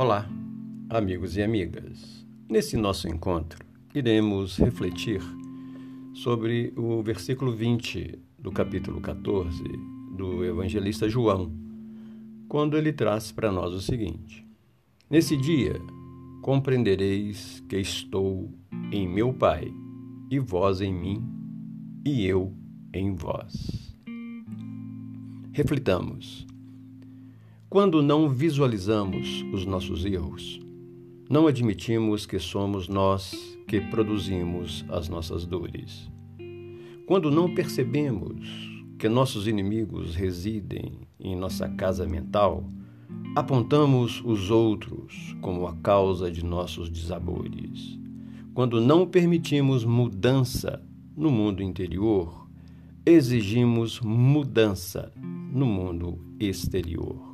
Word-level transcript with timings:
Olá, 0.00 0.30
amigos 0.90 1.36
e 1.36 1.42
amigas. 1.42 2.24
Nesse 2.48 2.76
nosso 2.76 3.08
encontro, 3.08 3.58
iremos 3.92 4.56
refletir 4.56 5.20
sobre 6.14 6.72
o 6.76 7.02
versículo 7.02 7.50
20 7.50 8.16
do 8.38 8.52
capítulo 8.52 9.00
14 9.00 9.60
do 10.16 10.44
evangelista 10.44 11.08
João, 11.08 11.52
quando 12.48 12.76
ele 12.76 12.92
traz 12.92 13.32
para 13.32 13.50
nós 13.50 13.74
o 13.74 13.80
seguinte: 13.80 14.46
Nesse 15.10 15.36
dia 15.36 15.74
compreendereis 16.42 17.58
que 17.68 17.78
estou 17.78 18.54
em 18.92 19.08
meu 19.08 19.34
Pai, 19.34 19.68
e 20.30 20.38
vós 20.38 20.80
em 20.80 20.94
mim, 20.94 21.24
e 22.06 22.24
eu 22.24 22.54
em 22.94 23.16
vós. 23.16 23.98
Reflitamos. 25.50 26.46
Quando 27.70 28.00
não 28.00 28.30
visualizamos 28.30 29.44
os 29.52 29.66
nossos 29.66 30.06
erros, 30.06 30.58
não 31.28 31.46
admitimos 31.46 32.24
que 32.24 32.38
somos 32.38 32.88
nós 32.88 33.58
que 33.66 33.78
produzimos 33.78 34.86
as 34.88 35.10
nossas 35.10 35.44
dores. 35.44 36.10
Quando 37.04 37.30
não 37.30 37.54
percebemos 37.54 38.48
que 38.98 39.06
nossos 39.06 39.46
inimigos 39.46 40.14
residem 40.14 40.92
em 41.20 41.36
nossa 41.36 41.68
casa 41.68 42.06
mental, 42.06 42.64
apontamos 43.36 44.22
os 44.24 44.50
outros 44.50 45.36
como 45.42 45.66
a 45.66 45.76
causa 45.76 46.30
de 46.30 46.42
nossos 46.42 46.88
desabores. 46.88 47.98
Quando 48.54 48.80
não 48.80 49.06
permitimos 49.06 49.84
mudança 49.84 50.82
no 51.14 51.30
mundo 51.30 51.62
interior, 51.62 52.48
exigimos 53.04 54.00
mudança 54.00 55.12
no 55.52 55.66
mundo 55.66 56.18
exterior. 56.40 57.27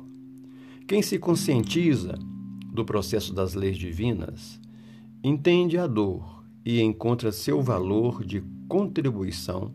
Quem 0.87 1.01
se 1.01 1.17
conscientiza 1.17 2.15
do 2.71 2.85
processo 2.85 3.33
das 3.33 3.55
leis 3.55 3.75
divinas 3.75 4.59
entende 5.23 5.79
a 5.79 5.87
dor 5.87 6.45
e 6.63 6.79
encontra 6.79 7.31
seu 7.31 7.59
valor 7.59 8.23
de 8.23 8.43
contribuição 8.67 9.73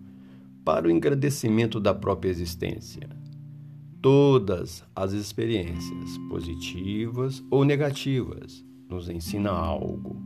para 0.65 0.87
o 0.87 0.91
engrandecimento 0.91 1.81
da 1.81 1.93
própria 1.93 2.31
existência. 2.31 3.09
Todas 4.01 4.85
as 4.95 5.13
experiências, 5.13 6.17
positivas 6.29 7.43
ou 7.51 7.65
negativas, 7.65 8.65
nos 8.89 9.09
ensinam 9.09 9.57
algo. 9.57 10.23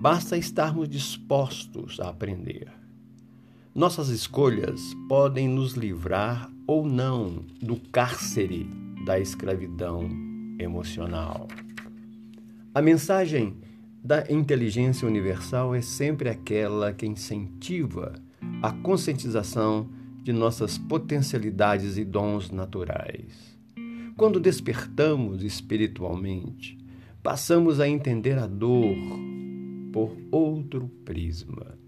Basta 0.00 0.38
estarmos 0.38 0.88
dispostos 0.88 1.98
a 1.98 2.08
aprender. 2.08 2.72
Nossas 3.74 4.08
escolhas 4.10 4.80
podem 5.08 5.48
nos 5.48 5.72
livrar 5.72 6.48
ou 6.68 6.86
não 6.86 7.44
do 7.60 7.76
cárcere 7.90 8.70
da 9.04 9.18
escravidão 9.18 10.08
emocional. 10.58 11.48
A 12.74 12.80
mensagem 12.82 13.56
da 14.02 14.24
inteligência 14.30 15.06
universal 15.06 15.74
é 15.74 15.80
sempre 15.80 16.28
aquela 16.28 16.92
que 16.92 17.06
incentiva 17.06 18.14
a 18.62 18.72
conscientização 18.72 19.88
de 20.22 20.32
nossas 20.32 20.78
potencialidades 20.78 21.96
e 21.96 22.04
dons 22.04 22.50
naturais. 22.50 23.58
Quando 24.16 24.38
despertamos 24.38 25.42
espiritualmente, 25.42 26.78
passamos 27.22 27.80
a 27.80 27.88
entender 27.88 28.38
a 28.38 28.46
dor 28.46 28.96
por 29.92 30.16
outro 30.30 30.88
prisma. 31.04 31.78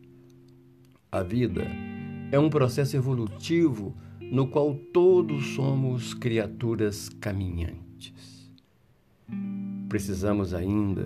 A 1.11 1.23
vida 1.23 1.67
é 2.31 2.39
um 2.39 2.49
processo 2.49 2.97
evolutivo 2.97 3.95
no 4.33 4.47
qual 4.47 4.75
todos 4.95 5.49
somos 5.49 6.15
criaturas 6.15 7.11
caminhantes. 7.21 8.51
Precisamos 9.91 10.55
ainda 10.55 11.05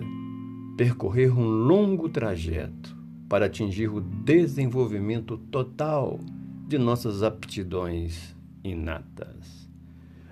percorrer 0.77 1.37
um 1.37 1.43
longo 1.43 2.07
trajeto 2.07 2.95
para 3.27 3.47
atingir 3.47 3.89
o 3.89 3.99
desenvolvimento 3.99 5.37
total 5.37 6.21
de 6.69 6.77
nossas 6.77 7.21
aptidões 7.21 8.33
inatas. 8.63 9.69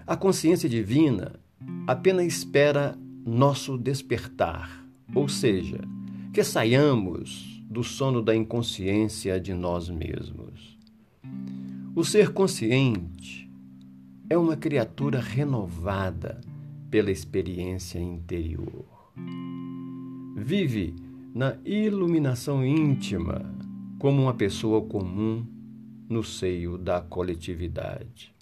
A 0.08 0.16
consciência 0.16 0.70
divina 0.70 1.38
apenas 1.86 2.26
espera 2.26 2.98
nosso 3.26 3.78
despertar, 3.78 4.88
ou 5.14 5.28
seja, 5.28 5.82
que 6.34 6.46
saiamos 6.46 7.62
do 7.70 7.84
sono 7.84 8.22
da 8.22 8.34
inconsciência 8.34 9.38
de 9.38 9.54
nós 9.54 9.90
mesmos. 9.90 10.75
O 11.96 12.04
ser 12.04 12.34
consciente 12.34 13.50
é 14.30 14.38
uma 14.38 14.58
criatura 14.58 15.22
renovada 15.22 16.42
pela 16.92 17.10
experiência 17.10 18.00
interior. 18.00 18.84
Vive 20.36 20.94
na 21.34 21.56
iluminação 21.64 22.66
íntima 22.66 23.50
como 23.98 24.24
uma 24.24 24.34
pessoa 24.34 24.82
comum 24.82 25.48
no 26.10 26.22
seio 26.22 26.78
da 26.78 27.00
coletividade. 27.00 28.36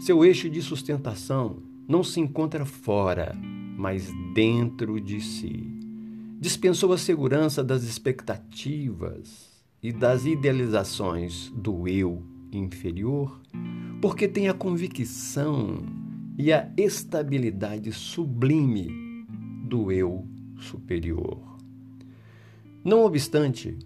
Seu 0.00 0.24
eixo 0.24 0.50
de 0.50 0.60
sustentação 0.60 1.62
não 1.86 2.02
se 2.02 2.18
encontra 2.18 2.66
fora, 2.66 3.36
mas 3.78 4.10
dentro 4.34 5.00
de 5.00 5.20
si. 5.20 5.64
Dispensou 6.40 6.92
a 6.92 6.98
segurança 6.98 7.62
das 7.62 7.84
expectativas 7.84 9.62
e 9.80 9.92
das 9.92 10.26
idealizações 10.26 11.52
do 11.54 11.86
eu 11.86 12.33
inferior, 12.58 13.40
porque 14.00 14.28
tem 14.28 14.48
a 14.48 14.54
convicção 14.54 15.82
e 16.36 16.52
a 16.52 16.70
estabilidade 16.76 17.92
sublime 17.92 18.88
do 19.64 19.90
eu 19.90 20.26
superior. 20.58 21.58
Não 22.84 23.04
obstante 23.04 23.78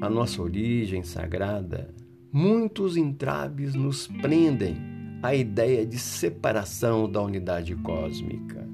a 0.00 0.10
nossa 0.10 0.42
origem 0.42 1.02
sagrada, 1.02 1.94
muitos 2.32 2.96
entraves 2.96 3.74
nos 3.74 4.06
prendem 4.06 4.76
à 5.22 5.34
ideia 5.34 5.86
de 5.86 5.98
separação 5.98 7.10
da 7.10 7.22
unidade 7.22 7.74
cósmica, 7.76 8.68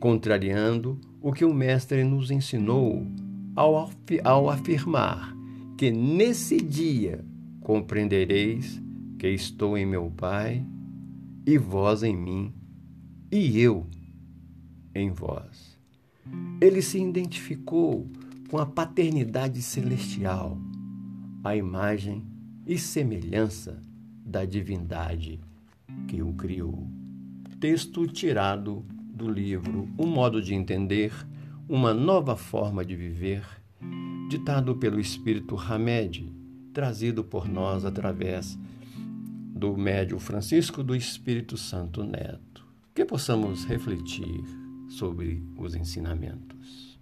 contrariando 0.00 0.98
o 1.20 1.32
que 1.32 1.44
o 1.44 1.52
Mestre 1.52 2.02
nos 2.04 2.30
ensinou 2.30 3.06
ao, 3.54 4.48
afirmar 4.48 5.36
que 5.76 5.90
nesse 5.90 6.56
dia 6.56 7.24
compreendereis 7.62 8.80
que 9.18 9.28
estou 9.28 9.78
em 9.78 9.86
meu 9.86 10.10
Pai, 10.10 10.66
e 11.46 11.56
vós 11.58 12.02
em 12.02 12.16
mim, 12.16 12.52
e 13.30 13.58
eu 13.58 13.86
em 14.94 15.10
vós. 15.10 15.78
Ele 16.60 16.82
se 16.82 17.00
identificou 17.00 18.06
com 18.50 18.58
a 18.58 18.66
paternidade 18.66 19.62
celestial, 19.62 20.58
a 21.42 21.56
imagem 21.56 22.24
e 22.66 22.78
semelhança 22.78 23.82
da 24.24 24.44
divindade 24.44 25.40
que 26.06 26.22
o 26.22 26.32
criou. 26.34 26.86
Texto 27.60 28.06
tirado 28.06 28.84
do 29.14 29.28
livro 29.28 29.88
Um 29.98 30.06
Modo 30.06 30.42
de 30.42 30.54
Entender, 30.54 31.12
Uma 31.68 31.94
Nova 31.94 32.36
Forma 32.36 32.84
de 32.84 32.94
Viver, 32.96 33.44
ditado 34.28 34.76
pelo 34.76 35.00
Espírito 35.00 35.56
Hamed 35.56 36.41
trazido 36.72 37.22
por 37.22 37.48
nós 37.48 37.84
através 37.84 38.58
do 39.54 39.76
médio 39.76 40.18
Francisco 40.18 40.82
do 40.82 40.96
Espírito 40.96 41.56
Santo 41.56 42.02
Neto. 42.02 42.66
Que 42.94 43.04
possamos 43.04 43.64
refletir 43.64 44.44
sobre 44.88 45.42
os 45.56 45.74
ensinamentos. 45.74 46.98